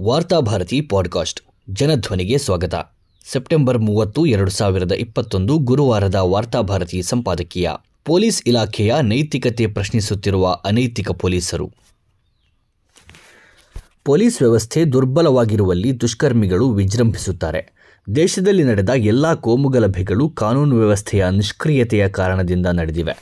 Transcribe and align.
Varthabharati 0.00 0.80
podcast 0.80 1.40
ಜನಧ್ವನಿಗೆ 1.70 2.38
ಸ್ವಾಗತ. 2.38 2.74
September 3.32 3.78
ಮೂವತ್ತು, 3.78 4.26
ಎರಡು 4.26 4.50
ಸಾವಿರದ 4.50 4.92
ಇಪ್ಪತ್ತೊಂದು 4.92 5.58
ಗುರುವಾರದ 5.58 6.14
ವಾರ್ತಾಭಾರತಿ 6.14 7.02
ಸಂಪಾದಕೀಯ 7.02 7.70
ಪೊಲೀಸ್ 8.04 8.42
ಇಲಾಖೆಯ 8.46 8.94
ನೈತಿಕತೆ 9.02 9.66
ಪ್ರಶ್ನಿಸುತ್ತಿರುವ 9.66 10.48
ಅನೈತಿಕ 10.64 11.10
ಪೊಲೀಸರು. 11.10 11.72
ಪೊಲೀಸ್ 14.04 14.42
ವ್ಯವಸ್ಥೆ 14.42 14.84
ದುರ್ಬಲವಾಗಿರುವಲ್ಲಿ 14.84 16.00
ದುಷ್ಕರ್ಮಿಗಳು 16.00 16.70
ವಿಜೃಂಭಿಸುತ್ತಾರೆ. 16.70 17.77
ದೇಶದಲ್ಲಿ 18.14 18.64
ನಡೆದ 18.64 18.88
ಎಲ್ಲ 18.88 19.34
ಕೋಮುಗಲಭೆಗಳು 19.34 20.28
ಕಾನೂನು 20.28 20.76
ವ್ಯವಸ್ಥೆಯ 20.76 21.26
ನಿಷ್ಕ್ರಿಯತೆಯ 21.30 22.08
ಕಾರಣದಿಂದ 22.08 22.66
ನಡೆದಿವೆ. 22.66 23.12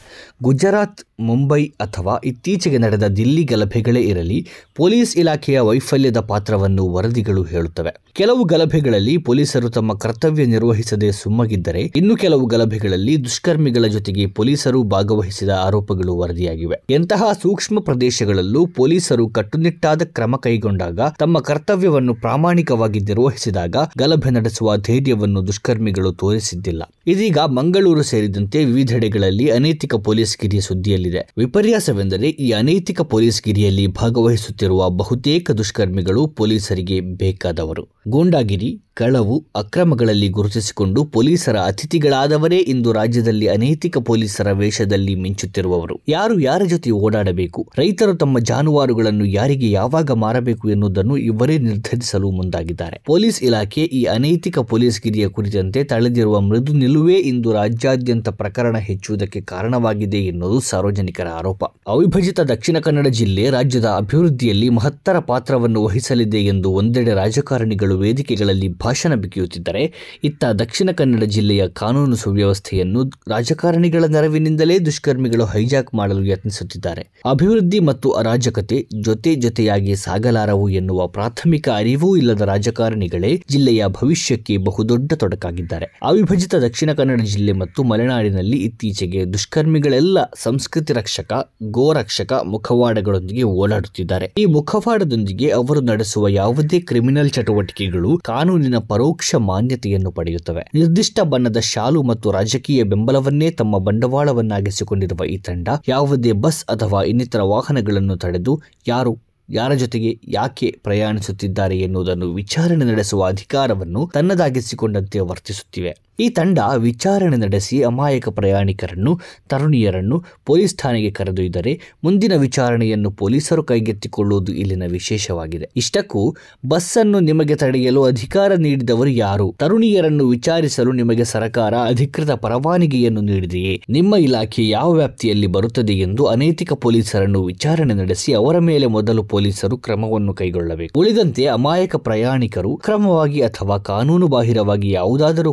ಗುಜರಾತ್, 0.43 1.01
ಮುಂಬೈ 1.21 1.65
ಅಥವಾ 1.65 2.21
ಇತ್ತೀಚೆಗೆ 2.25 2.79
ನಡೆದ 2.79 3.07
ದಿಲ್ಲಿ 3.07 3.45
ಗಲಭೆಗಳೇ 3.45 4.01
ಇರಲಿ, 4.01 4.47
ಪೊಲೀಸ್ 4.77 5.17
ಇಲಾಖೆಯ 5.17 5.61
ವೈಫಲ್ಯದ 5.61 6.19
ಪಾತ್ರವನ್ನು 6.19 6.89
ವರದಿಗಳು 6.89 7.43
ಹೇಳುತ್ತವೆ. 7.43 7.91
ಕೆಲವು 8.13 8.45
ಗಲಭೆಗಳಲ್ಲಿ 8.45 9.17
ಪೊಲೀಸರು 9.19 9.71
ತಮ್ಮ 9.71 9.95
ಕರ್ತವ್ಯ 9.95 10.45
ನಿರ್ವಹಿಸದೆ 10.45 11.13
ಸುಮ್ಮಗಿದ್ದರೆ, 11.13 11.81
ಇನ್ನು 11.81 12.17
ಕೆಲವು 12.17 12.47
ಗಲಭೆಗಳಲ್ಲಿ 12.47 13.25
ದುಷ್ಕರ್ಮಿಗಳ 13.25 13.87
ಜೊತೆಗೆ 13.87 14.27
ಪೊಲೀಸರು 14.27 14.83
ಭಾಗವಹಿಸಿದ 14.83 15.49
ಆರೋಪಗಳು 15.49 16.17
ವರದಿಯಾಗಿವೆ. 16.17 16.83
ಎಂತಹ 16.91 17.23
ಸೂಕ್ಷ್ಮ 17.43 17.81
ಪ್ರದೇಶಗಳಲ್ಲೂ 17.81 18.67
ಪೊಲೀಸರು 18.67 19.29
ಕಟ್ಟುನಿಟ್ಟಾದ 19.29 20.03
ಕ್ರಮ 20.03 20.37
ಕೈಗೊಂಡಾಗ, 20.37 21.01
ತಮ್ಮ 21.19 21.39
ಕರ್ತವ್ಯವನ್ನು 21.39 22.15
ಪ್ರಾಮಾಣಿಕವಾಗಿ 22.15 23.01
ನಿರ್ವಹಿಸಿದಾಗ 23.01 23.77
ಗಲಭೆ 23.99 24.31
ನಡೆಸುವ 24.31 24.76
ಧೈರ್ಯವನ್ನು 24.77 25.47
ದುಷ್ಕರ್ಮಿಗಳು 25.47 26.13
ತೋರಿಸಿದ್ದಿಲ್ಲ. 26.13 26.83
ಇದೀಗ 27.07 27.39
ಮಂಗಳೂರು 27.39 28.03
ಸೇರಿದಂತೆ 28.03 28.65
ವಿವಿಧೆಡೆಗಳಲ್ಲಿ 28.65 29.51
ಅನೈತಿಕ 29.51 29.95
ಪೊಲೀಸ್ 29.95 30.39
ಗಿರಿಯ 30.39 30.61
ಸುದ್ದಿಯಲ್ಲಿದೆ. 30.61 31.29
ವಿಪರ್ಯಾಸವೆಂದರೆ 31.39 32.29
ಈ 32.29 32.51
ಅನೈತಿಕ 32.51 33.01
ಪೊಲೀಸ್ 33.01 33.43
ಗಿರಿಯಲ್ಲಿ 33.43 33.87
ಭಾಗವಹಿಸುತ್ತಿರುವ 33.87 34.91
ಬಹುತೇಕ 34.91 35.51
ದುಷ್ಕರ್ಮಿಗಳು 35.51 36.27
ಪೊಲೀಸರಿಗೆ 36.27 37.01
ಬೇಕಾದವರು. 37.01 37.89
ಗೂಂಡಾಗಿರಿ 38.09 38.83
ಕಳವು 38.97 39.45
ಅಕ್ರಮಗಳಲ್ಲಿ 39.57 40.29
ಗುರುತಿಸಿಕೊಂಡು 40.29 41.05
ಪೊಲೀಸರ 41.05 41.57
ಅತಿಥಿಗಳಾದವರೇ 41.57 42.57
ಇಂದು 42.57 42.93
ರಾಜ್ಯದಲ್ಲಿ 42.93 43.47
ಅನೈತಿಕ 43.47 43.99
ಪೊಲೀಸರ 43.99 44.53
ವೇಷದಲ್ಲಿ 44.53 45.15
ಮಿಂಚುತ್ತಿರುವವರು. 45.15 46.01
ಯಾರು 46.09 46.41
ಯಾರ 46.41 46.63
ಜೊತೆ 46.65 46.91
ಓಡಾಡಬೇಕು? 46.91 47.69
ರೈತರು 47.79 48.15
ತಮ್ಮ 48.15 48.39
ಜಾನುವಾರುಗಳನ್ನು 48.39 49.25
ಯಾರಿಗೆ 49.25 49.71
ಯಾವಾಗ 49.71 50.11
ಮಾರಬೇಕು 50.11 50.71
ಎನ್ನುವುದನ್ನು 50.71 51.17
ಇವರೇ 51.17 51.59
ನಿರ್ಧರಿಸಲು 51.59 52.31
ಮುಂದಾಗಿದ್ದಾರೆ. 52.31 53.03
ಪೊಲೀಸ್ 53.07 53.43
ಇಲಾಖೆ 53.43 53.81
ಈ 53.81 54.05
ಅನೈತಿಕ 54.05 54.59
ಪೊಲೀಸ್ 54.59 55.03
ಗಿರಿಯ 55.03 55.29
ಕುರಿತಂತೆ 55.29 55.85
ತಳೆದಿರುವ 55.85 56.41
ಮೃದು 56.41 56.73
ನಿಲುವೇ 56.73 57.15
ಇಂದು 57.15 57.53
ರಾಜ್ಯಾದ್ಯಂತ 57.53 58.29
ಪ್ರಕರಣ 58.29 58.79
ಹೆಚ್ಚುವುದಕ್ಕೆ 58.79 59.41
ಕಾರಣವಾಗಿದೆ 59.41 60.19
ಎನ್ನುವುದು 60.19 60.61
ಸಾರ್ವಜನಿಕರ 60.61 61.27
ಆರೋಪ. 61.27 61.65
ಅವಿಭಜಿತ 61.65 62.41
ದಕ್ಷಿಣ 62.41 62.79
ಕನ್ನಡ 62.79 63.07
ಜಿಲ್ಲೆ 63.09 63.51
ರಾಜ್ಯದ 63.51 63.85
ಅಭಿವೃದ್ಧಿಯಲ್ಲಿ 63.85 64.69
ಮಹತ್ತರ 64.69 65.19
ಪಾತ್ರವನ್ನು 65.19 65.85
ವಹಿಸಲಿದೆ 65.85 66.39
ಎಂದು 66.39 66.71
ಒಂದೆಡೆ 66.71 67.15
ರಾಜಕಾರಣಿಗಳು 67.15 67.99
ವೇದಿಕೆಗಳಲ್ಲಿ 67.99 68.69
ಭಾಷಣ 68.87 69.13
ಬಿಗಿಯುತ್ತಿದ್ದರೆ, 69.23 69.83
ಇತ್ತ 70.25 70.45
ದಕ್ಷಿಣ 70.61 70.91
ಕನ್ನಡ 70.93 71.25
ಜಿಲ್ಲೆಯ 71.35 71.63
ಕಾನೂನು 71.77 72.17
ಸುವ್ಯವಸ್ಥೆಯನ್ನು 72.17 73.01
ರಾಜಕಾರಣಿಗಳ 73.29 74.05
ನೆರವಿನಿಂದಲೇ 74.09 74.79
ದುಷ್ಕರ್ಮಿಗಳು 74.89 75.45
ಹೈಜಾಕ್ 75.47 75.91
ಮಾಡಲು 75.95 76.25
ಯತ್ನಿಸುತ್ತಿದ್ದಾರೆ. 76.25 77.03
ಅಭಿವೃದ್ಧಿ 77.31 77.81
ಮತ್ತು 77.89 78.11
ಅರಾಜಕತೆ 78.13 78.79
ಜೊತೆ 79.07 79.31
ಜೊತೆಯಾಗಿ 79.45 79.95
ಸಾಗಲಾರವು 80.05 80.67
ಎನ್ನುವ 80.81 81.07
ಪ್ರಾಥಮಿಕ 81.09 81.67
ಅರಿವೂ 81.77 82.11
ಇಲ್ಲದ 82.17 82.43
ರಾಜಕಾರಣಿಗಳೇ 82.51 83.33
ಜಿಲ್ಲೆಯ 83.51 83.83
ಭವಿಷ್ಯಕ್ಕೆ 83.99 84.57
ಬಹುದೊಡ್ಡ 84.67 85.11
ತೊಡಕಾಗಿದ್ದಾರೆ. 85.23 85.87
ಅವಿಭಜಿತ 86.03 86.55
ದಕ್ಷಿಣ 86.65 86.91
ಕನ್ನಡ 86.93 87.21
ಜಿಲ್ಲೆ 87.33 87.53
ಮತ್ತು 87.63 87.81
ಮಲೆನಾಡಿನಲ್ಲಿ 87.85 88.59
ಇತ್ತೀಚೆಗೆ 88.69 89.21
ದುಷ್ಕರ್ಮಿಗಳೆಲ್ಲ 89.33 90.05
ಸಂಸ್ಕೃತಿ 90.45 90.93
ರಕ್ಷಕ, 90.93 91.31
ಗೋರಕ್ಷಕ 91.71 92.33
ಮುಖವಾಡಗಳೊಂದಿಗೆ 92.55 93.45
ಓಡಾಡುತ್ತಿದ್ದಾರೆ 93.57 94.27
ಈ 94.39 94.47
ಮುಖವಾಡದೊಂದಿಗೆ 94.57 95.49
ಅವರು 95.59 95.81
ನಡೆಸುವ 95.91 96.29
ಯಾವುದೇ 96.37 96.81
ಕ್ರಿಮಿನಲ್ 96.89 97.31
ಚಟುವಟಿಕೆಗಳು 97.31 98.11
ಕಾನೂನಿನ 98.25 98.76
ಪರೋಕ್ಷ 98.81 99.35
ಮಾನ್ಯತೆಯನ್ನು 99.35 100.13
ಪಡೆಯುತ್ತವೆ. 100.13 100.71
ನಿರ್ದಿಷ್ಟ 100.75 101.21
ಬಣ್ಣದ 101.21 101.59
ಶಾಲು 101.59 102.03
ಮತ್ತು 102.03 102.31
ರಾಜಕೀಯ 102.31 102.83
ಬೆಂಬಲವನ್ನೇ 102.83 103.51
ತಮ್ಮ 103.51 103.79
ಬಂಡವಾಳವನ್ನಾಗಿಸಿಕೊಂಡಿರುವ 103.79 105.25
ಈ 105.25 105.39
ತಂಡ 105.39 105.69
ಯಾವುದೇ 105.89 106.33
ಬಸ್ 106.33 106.65
ಅಥವಾ 106.65 107.03
ಇನ್ನಿತರ 107.03 107.41
ವಾಹನಗಳನ್ನು 107.43 108.17
ತಡೆದು 108.17 108.63
ಯಾರು, 108.87 109.19
ಯಾರ 109.51 109.73
ಜೊತೆಗೆ 109.73 110.19
ಯಾಕೆ 110.29 110.81
ಪ್ರಯಾಣಿಸುತ್ತಿದ್ದಾರೆ 110.83 111.79
ಎನ್ನುವುದನ್ನು 111.79 112.35
ವಿಚಾರಣೆ 112.35 112.85
ನಡೆಸುವ 112.85 113.25
ಅಧಿಕಾರವನ್ನು 113.25 114.11
ತನ್ನದಾಗಿಸಿಕೊಂಡಂತೆ 114.15 115.21
ವರ್ತಿಸುತ್ತಿವೆ. 115.21 116.06
ಈ 116.21 116.29
ತಂಡ 116.29 116.59
ವಿಚಾರಣೆ 116.77 117.37
ನಡೆಸಿ 117.37 117.83
ಅಮಾಯಕ 117.83 118.29
ಪ್ರಯಾಣಿಕರನ್ನು, 118.29 119.21
ತರುಣಿಯರನ್ನು 119.49 120.25
ಪೊಲೀಸ್ 120.47 120.77
ಠಾಣೆಗೆ 120.77 121.11
ಕರೆದೊಯ್ದರೆ 121.11 121.81
ಮುಂದಿನ 122.05 122.33
ವಿಚಾರಣೆಯನ್ನು 122.37 123.11
ಪೊಲೀಸರು 123.11 123.63
ಕೈಗೆತ್ತಿಕೊಳ್ಳುವುದು 123.63 124.53
ಇಲ್ಲಿನ 124.53 124.83
ವಿಶೇಷವಾಗಿದೆ. 124.89 125.71
ಇಷ್ಟಕ್ಕೂ 125.77 126.37
ಬಸ್ಸನ್ನು 126.67 127.21
ನಿಮಗೆ 127.21 127.55
ತಡೆಯಲು 127.55 128.03
ಅಧಿಕಾರ 128.05 128.53
ನೀಡಿದವರು 128.55 129.11
ಯಾರು? 129.11 129.55
ತರುಣಿಯರನ್ನು 129.59 130.29
ವಿಚಾರಿಸಲು 130.29 130.93
ನಿಮಗೆ 130.93 131.25
ಸರ್ಕಾರ 131.25 131.75
ಅಧಿಕೃತ 131.75 132.31
ಪರವಾನಗಿಯನ್ನು 132.31 133.21
ನೀಡಿದೆಯೇ? 133.21 133.83
ನಿಮ್ಮ 133.91 134.15
ಇಲಾಖೆ 134.17 134.69
ಯಾವ 134.69 134.93
ವ್ಯಾಪ್ತಿಯಲ್ಲಿ 134.93 135.47
ಬರುತ್ತದೆ 135.47 135.93
ಎಂದು 135.93 136.25
ಅನೈತಿಕ 136.25 136.73
ಪೊಲೀಸರನ್ನು 136.73 137.45
ವಿಚಾರಣೆ 137.45 137.95
ನಡೆಸಿ 137.95 138.33
ಅವರ 138.33 138.59
ಮೇಲೆ 138.59 138.87
ಮೊದಲು 138.87 139.23
ಪೊಲೀಸರು 139.25 139.79
ಕ್ರಮವನ್ನು 139.79 140.35
ಕೈಗೊಳ್ಳಬೇಕು. 140.35 140.99
ಉಳಿದಂತೆ 141.01 141.47
ಅಮಾಯಕ 141.47 141.97
ಪ್ರಯಾಣಿಕರು 141.97 142.77
ಕ್ರಮವಾಗಿ 142.77 143.41
ಅಥವಾ 143.43 143.79
ಕಾನೂನು 143.79 144.29
ಬಾಹಿರವಾಗಿ 144.29 144.91
ಯಾವುದಾದರೂ 144.91 145.53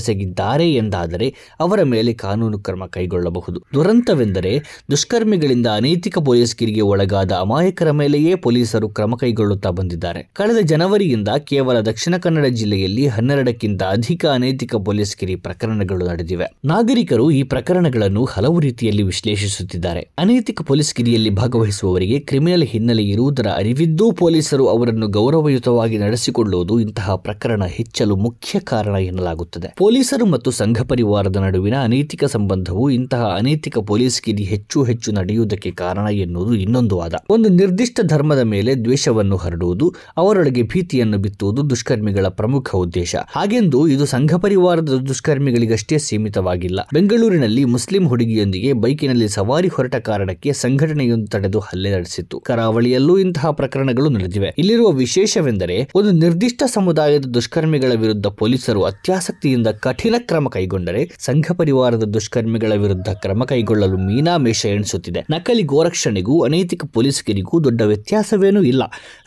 ಕೃತ್ಯವೆಸಗಿದ್ದಾರೆ 0.00 0.72
ಎಂದಾದರೆ 0.72 1.34
ಅವರ 1.60 1.82
ಮೇಲೆ 1.82 2.12
ಕಾನೂನು 2.12 2.58
ಕ್ರಮ 2.58 2.86
ಕೈಗೊಳ್ಳಬಹುದು. 2.90 3.60
ದುರಂತವೆಂದರೆ 3.74 4.52
ದುಷ್ಕರ್ಮಿಗಳಿಂದ 4.90 5.66
ಅನೈತಿಕ 5.66 6.18
ಪೊಲೀಸ್ 6.18 6.56
ಗಿರಿಗೆ 6.56 6.80
ಒಳಗಾದ 6.80 7.32
ಅಮಾಯಕರ 7.32 7.90
ಮೇಲೆಯೇ 7.90 8.34
ಪೊಲೀಸರು 8.34 8.88
ಕ್ರಮ 8.88 9.14
ಕೈಗೊಳ್ಳುತ್ತಾ 9.14 9.70
ಬಂದಿದ್ದಾರೆ. 9.70 10.30
ಕಳೆದ 10.32 10.60
ಜನವರಿಯಿಂದ 10.62 11.28
ಕೇವಲ 11.28 11.80
ದಕ್ಷಿಣ 11.80 12.16
ಕನ್ನಡ 12.16 12.46
ಜಿಲ್ಲೆಯಲ್ಲಿ 12.46 13.06
ಹನ್ನೆರಡಕ್ಕಿಂತ 13.06 13.82
ಅಧಿಕ 13.82 14.26
ಅನೈತಿಕ 14.26 14.76
ಪೊಲೀಸ್ 14.76 15.16
ಗಿರಿ 15.16 15.36
ಪ್ರಕರಣಗಳು 15.36 16.06
ನಡೆದಿವೆ. 16.08 16.46
ನಾಗರಿಕರು 16.64 17.30
ಈ 17.30 17.42
ಪ್ರಕರಣಗಳನ್ನು 17.42 18.24
ಹಲವು 18.24 18.60
ರೀತಿಯಲ್ಲಿ 18.60 19.02
ವಿಶ್ಲೇಷಿಸುತ್ತಿದ್ದಾರೆ. 19.02 20.00
ಅನೈತಿಕ 20.18 20.62
ಪೊಲೀಸ್ 20.62 20.94
ಗಿರಿಯಲ್ಲಿ 20.94 21.30
ಭಾಗವಹಿಸುವವರಿಗೆ 21.30 22.20
ಕ್ರಿಮಿನಲ್ 22.20 22.64
ಹಿನ್ನೆಲೆ 22.64 23.02
ಇರುವುದರ 23.02 23.46
ಅರಿವಿದ್ದೂ 23.46 24.12
ಪೊಲೀಸರು 24.12 24.66
ಅವರನ್ನು 24.66 25.08
ಗೌರವಯುತವಾಗಿ 25.08 25.98
ನಡೆಸಿಕೊಳ್ಳುವುದು 25.98 26.80
ಇಂತಹ 26.80 27.14
ಪ್ರಕರಣ 27.16 27.64
ಹೆಚ್ಚಲು 27.64 28.16
ಮುಖ್ಯ 28.16 28.60
ಕಾರಣ 28.60 28.96
ಎನ್ನಲಾಗುತ್ತದೆ. 29.10 29.68
ಪೊಲೀಸರು 29.90 30.26
ಮತ್ತು 30.26 30.50
ಸಂಘ 30.50 30.82
ಪರಿವಾರದ 30.82 31.36
ನಡುವಿನ 31.36 31.74
ಅನೈತಿಕ 31.82 32.24
ಸಂಬಂಧವು 32.24 32.90
ಇಂತಹ 32.90 33.22
ಅನೈತಿಕ 33.22 33.78
ಪೊಲೀಸ್ 33.78 34.22
ಕಿರಿ 34.22 34.42
ಹೆಚ್ಚು 34.42 34.84
ಹೆಚ್ಚು 34.84 35.12
ನಡೆಯುವುದಕ್ಕೆ 35.12 35.70
ಕಾರಣ 35.70 36.08
ಎನ್ನುವುದು 36.08 36.54
ಇನ್ನೊಂದು 36.54 36.96
ವಾದ. 36.96 37.14
ಒಂದು 37.30 37.48
ನಿರ್ದಿಷ್ಟ 37.48 38.00
ಧರ್ಮದ 38.02 38.38
ಮೇಲೆ 38.38 38.74
ದ್ವೇಷವನ್ನು 38.74 39.36
ಹರಡುವುದು, 39.36 39.94
ಅವರೊಳಗೆ 40.16 40.62
ಭೀತಿಯನ್ನು 40.62 41.18
ಬಿತ್ತುವುದು 41.18 41.70
ದುಷ್ಕರ್ಮಿಗಳ 41.70 42.26
ಪ್ರಮುಖ 42.28 42.74
ಉದ್ದೇಶ. 42.74 43.16
ಹಾಗೆಂದು 43.30 43.88
ಇದು 43.88 44.06
ಸಂಘ 44.06 44.34
ಪರಿವಾರದ 44.34 44.88
ದುಷ್ಕರ್ಮಿಗಳಿಗಷ್ಟೇ 44.88 45.98
ಸೀಮಿತವಾಗಿಲ್ಲ. 45.98 46.80
ಬೆಂಗಳೂರಿನಲ್ಲಿ 46.92 47.64
ಮುಸ್ಲಿಂ 47.64 48.08
ಹುಡುಗಿಯೊಂದಿಗೆ 48.08 48.72
ಬೈಕಿನಲ್ಲಿ 48.72 49.28
ಸವಾರಿ 49.28 49.68
ಹೊರಟ 49.68 49.94
ಕಾರಣಕ್ಕೆ 49.94 50.52
ಸಂಘಟನೆಯೊಂದು 50.52 51.26
ತಡೆದು 51.26 51.58
ಹಲ್ಲೆ 51.58 51.90
ನಡೆಸಿತ್ತು. 51.90 52.40
ಕರಾವಳಿಯಲ್ಲೂ 52.40 53.18
ಇಂತಹ 53.18 53.50
ಪ್ರಕರಣಗಳು 53.50 54.08
ನಡೆದಿವೆ. 54.10 54.54
ಇಲ್ಲಿರುವ 54.58 54.90
ವಿಶೇಷವೆಂದರೆ, 54.90 55.90
ಒಂದು 55.94 56.10
ನಿರ್ದಿಷ್ಟ 56.10 56.62
ಸಮುದಾಯದ 56.66 57.24
ದುಷ್ಕರ್ಮಿಗಳ 57.24 57.92
ವಿರುದ್ಧ 57.92 58.26
ಪೊಲೀಸರು 58.26 58.82
ಅತ್ಯಾಸಕ್ತಿಯಿಂದ 58.82 59.66
ಕಠಿಣ 59.80 60.14
ಕ್ರಮ 60.18 60.48
ಕೈಗೊಂಡರೆ 60.48 61.10
ಸಂಘ 61.18 61.46
ಪರಿವಾರದ 61.52 62.02
ದುಷ್ಕರ್ಮಿಗಳ 62.02 62.72
ವಿರುದ್ಧ 62.72 63.08
ಕ್ರಮ 63.08 63.44
ಕೈಗೊಳ್ಳಲು 63.44 63.96
ಮೀನಾಮೇಷ 63.96 64.66
ಎಣಿಸುತ್ತಿದೆ. 64.66 65.20
ನಕಲಿ 65.30 65.62
ಗೋರಕ್ಷಣೆಗೂ, 65.62 66.40
ಅನೈತಿಕ 66.40 66.84
ಪೊಲೀಸರಿಗೂ 66.84 67.64
ದೊಡ್ಡ 67.64 67.82
ವ್ಯತ್ಯಾಸವೇನೂ 67.82 68.62
ಇಲ್ಲ. 68.62 68.82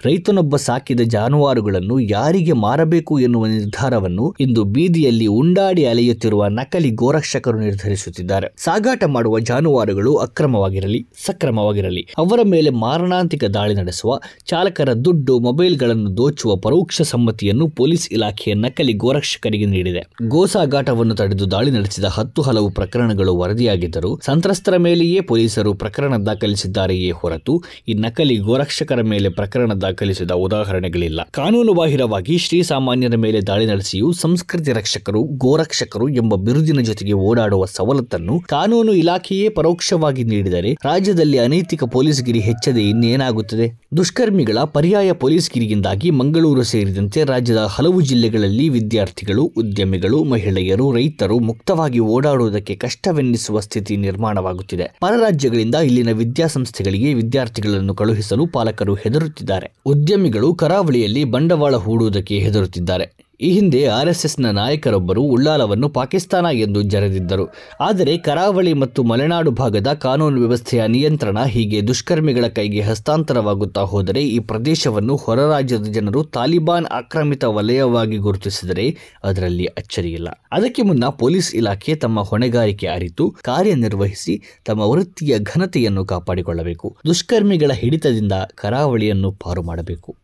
ರೈತನೊಬ್ಬ 0.06 0.56
ಸಾಕಿದ 0.56 1.00
ಜಾನುವಾರುಗಳನ್ನು 1.00 2.00
ಯಾರಿಗೆ 2.00 2.52
ಮಾರಬೇಕು 2.52 3.20
ಎನ್ನುವ 3.20 3.46
ನಿರ್ಧಾರವನ್ನು 3.46 4.36
ಇಂದು 4.40 4.64
ಬೀದಿಯಲ್ಲಿ 4.64 5.26
ಉಂಡಾಡಿ 5.26 5.86
ಅಲೆಯುತ್ತಿರುವ 5.86 6.48
ನಕಲಿ 6.48 6.90
ಗೋರಕ್ಷಕರು 6.90 7.60
ನಿರ್ಧರಿಸುತ್ತಿದ್ದಾರೆ. 7.60 8.48
ಸಾಗಾಟ 8.58 9.04
ಮಾಡುವ 9.04 9.40
ಜಾನುವಾರುಗಳು 9.40 10.16
ಅಕ್ರಮವಾಗಿರಲಿ, 10.16 11.08
ಸಕ್ರಮವಾಗಿರಲಿ, 11.26 12.08
ಅವರ 12.18 12.40
ಮೇಲೆ 12.44 12.70
ಮಾರಣಾಂತಿಕ 12.70 13.44
ದಾಳಿ 13.44 13.74
ನಡೆಸುವ, 13.74 14.20
ಚಾಲಕರ 14.46 14.94
ದುಡ್ಡು, 14.94 15.40
ಮೊಬೈಲ್ಗಳನ್ನು 15.40 16.18
ದೋಚುವ 16.18 16.56
ಪರೋಕ್ಷ 16.56 17.02
ಸಮ್ಮತಿಯನ್ನು 17.02 17.70
ಪೊಲೀಸ್ 17.70 18.12
ಇಲಾಖೆಯ 18.12 18.54
ನಕಲಿ 18.54 18.94
ಗೋರಕ್ಷಕರಿಗೆ 18.94 19.66
ನೀಡಿದೆ. 19.66 20.08
ಗೋಸಾಗಾಟವನ್ನು 20.44 21.16
ತಡೆದು 21.16 21.52
ದಾಳಿ 21.52 21.72
ನಡೆಸಿದ 21.72 22.04
ಹತ್ತು 22.04 22.42
ಹಲವು 22.42 22.70
ಪ್ರಕರಣಗಳು 22.70 23.36
ವರದಿಯಾಗಿದ್ದರೂ 23.36 24.20
ಸಂತ್ರಸ್ತರ 24.26 24.78
ಮೇಲೆಯೇ 24.78 25.22
ಪೊಲೀಸರು 25.22 25.74
ಪ್ರಕರಣ 25.74 26.16
ದಾಖಲಿಸಿದ್ದಾರೆಯೇ 26.16 27.12
ಹೊರತು 27.12 27.64
ಈ 27.88 27.94
ನಕಲಿ 27.94 28.36
ಗೋರಕ್ಷಕರ 28.36 29.02
ಮೇಲೆ 29.02 29.30
ಪ್ರಕರಣ 29.30 29.74
ದಾಖಲಿಸಿದ 29.74 30.32
ಉದಾಹರಣೆಗಳಿಲ್ಲ. 30.32 31.22
ಕಾನೂನು 31.32 31.74
ಬಾಹಿರವಾಗಿ 31.74 32.38
ಶ್ರೀಸಾಮಾನ್ಯರ 32.38 33.16
ಮೇಲೆ 33.16 33.42
ದಾಳಿ 33.42 33.66
ನಡೆಸಿಯೂ 33.66 34.12
ಸಂಸ್ಕೃತಿ 34.12 34.72
ರಕ್ಷಕರು 34.72 35.24
ಗೋರಕ್ಷಕರು 35.24 36.10
ಎಂಬ 36.10 36.36
ಬಿರುದಿನ 36.36 36.80
ಜೊತೆಗೆ 36.80 37.14
ಓಡಾಡುವ 37.14 37.66
ಸವಲತ್ತನ್ನು 37.66 38.40
ಕಾನೂನು 38.40 38.94
ಇಲಾಖೆಯೇ 38.94 39.50
ಪರೋಕ್ಷವಾಗಿ 39.50 40.24
ನೀಡಿದರೆ 40.24 40.74
ರಾಜ್ಯದಲ್ಲಿ 40.74 41.40
ಅನೈತಿಕ 41.40 41.84
ಪೊಲೀಸ್ಗಿರಿ 41.84 42.40
ಹೆಚ್ಚದೆ 42.40 42.90
ಇನ್ನೇನಾಗುತ್ತದೆ? 42.90 43.82
ದುಷ್ಕರ್ಮಿಗಳ 43.98 44.58
ಪರ್ಯಾಯ 44.58 45.14
ಪೊಲೀಸ್ಗಿರಿಯಿಂದಾಗಿ 45.14 46.12
ಮಂಗಳೂರು 46.12 46.64
ಸೇರಿದಂತೆ 46.64 47.24
ರಾಜ್ಯದ 47.24 47.58
ಹಲವು 47.58 48.02
ಜಿಲ್ಲೆಗಳಲ್ಲಿ 48.02 48.70
ವಿದ್ಯಾರ್ಥಿಗಳು, 48.70 49.44
ಉದ್ಯಮಿಗಳು 49.58 50.23
ಮಹಿಳೆಯರು, 50.24 50.94
ರೈತರು 50.94 51.40
ಮುಕ್ತವಾಗಿ 51.40 52.00
ಓಡಾಡುವುದಕ್ಕೆ 52.00 52.76
ಕಷ್ಟವೆನ್ನಿಸುವ 52.76 53.60
ಸ್ಥಿತಿ 53.60 53.98
ನಿರ್ಮಾಣವಾಗುತ್ತಿದೆ. 53.98 54.84
ಪರ 54.84 55.14
ರಾಜ್ಯಗಳಿಂದ 55.20 55.76
ಇಲ್ಲಿನ 55.76 56.12
ವಿದ್ಯಾಸಂಸ್ಥೆಗಳಿಗೆ 56.12 57.14
ವಿದ್ಯಾರ್ಥಿಗಳನ್ನು 57.14 57.96
ಕಳುಹಿಸಲು 57.96 58.48
ಪಾಲಕರು 58.48 58.94
ಹೆದರುತ್ತಿದ್ದಾರೆ. 58.94 59.72
ಉದ್ಯಮಿಗಳು 59.86 60.56
ಕರಾವಳಿಯಲ್ಲಿ 60.56 61.24
ಬಂಡವಾಳ 61.24 61.76
ಹೂಡುವುದಕ್ಕೆ 61.76 62.40
ಹೆದರುತ್ತಿದ್ದಾರೆ. 62.40 63.23
ಈ 63.44 63.52
ಹಿಂದೆ 63.52 63.86
ಆರ್ಎಸ್ಎಸ್ನ 63.86 64.50
ನಾಯಕರೊಬ್ಬರು 64.52 65.22
ಉಳ್ಳಾಲವನ್ನು 65.22 65.90
ಪಾಕಿಸ್ತಾನ 65.90 66.46
ಎಂದು 66.46 66.82
ಜರೆದಿದ್ದರು. 66.82 67.46
ಆದರೆ 67.80 68.18
ಕರಾವಳಿ 68.18 68.74
ಮತ್ತು 68.74 69.04
ಮಲೆನಾಡು 69.04 69.52
ಭಾಗದ 69.52 69.94
ಕಾನೂನು 69.94 70.40
ವ್ಯವಸ್ಥೆಯ 70.40 70.88
ನಿಯಂತ್ರಣ 70.88 71.44
ಹೀಗೆ 71.44 71.88
ದುಷ್ಕರ್ಮಿಗಳ 71.88 72.48
ಕೈಗೆ 72.48 72.82
ಹಸ್ತಾಂತರವಾಗುತ್ತಾ 72.82 73.82
ಹೋದರೆ 73.82 74.24
ಈ 74.24 74.40
ಪ್ರದೇಶವನ್ನು 74.40 75.16
ಹೊರ 75.16 75.40
ರಾಜ್ಯದ 75.50 75.84
ಜನರು 75.84 76.24
ತಾಲಿಬಾನ್ 76.24 76.86
ಆಕ್ರಮಿತ 76.92 77.44
ವಲಯವಾಗಿ 77.44 78.18
ಗುರುತಿಸಿದರೆ 78.18 78.98
ಅದರಲ್ಲಿ 79.24 79.66
ಅಚ್ಚರಿಯಿಲ್ಲ. 79.66 80.30
ಅದಕ್ಕೆ 80.52 80.82
ಮುನ್ನ 80.82 81.06
ಪೊಲೀಸ್ 81.06 81.56
ಇಲಾಖೆ 81.56 81.96
ತಮ್ಮ 81.96 82.22
ಹೊಣೆಗಾರಿಕೆ 82.22 82.88
ಅರಿತು 82.88 83.36
ಕಾರ್ಯನಿರ್ವಹಿಸಿ 83.42 84.42
ತಮ್ಮ 84.66 84.82
ವೃತ್ತಿಯ 84.82 85.40
ಘನತೆಯನ್ನು 85.40 86.06
ಕಾಪಾಡಿಕೊಳ್ಳಬೇಕು. 86.06 86.98
ದುಷ್ಕರ್ಮಿಗಳ 87.08 87.72
ಹಿಡಿತದಿಂದ 87.72 88.34
ಕರಾವಳಿಯನ್ನು 88.56 89.32
ಪಾರು 89.32 89.64
ಮಾಡಬೇಕು. 89.64 90.16